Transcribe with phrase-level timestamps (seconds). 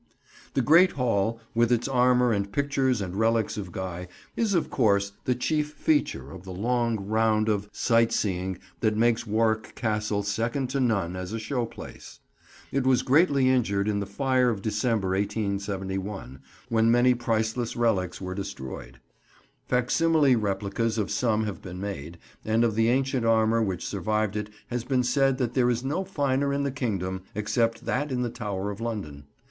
[0.55, 5.11] The Great Hall, with its armour and pictures and relics of Guy, is of course
[5.25, 10.71] the chief feature of the long round of sight seeing that makes Warwick Castle second
[10.71, 12.19] to none as a show place.
[12.71, 18.33] It was greatly injured in the fire of December 1871, when many priceless relics were
[18.33, 18.99] destroyed.
[19.67, 24.49] Facsimile replicas of some have been made, and of the ancient armour which survived it
[24.71, 28.31] has been said that there is no finer in the Kingdom, except that in the
[28.31, 29.25] Tower of London.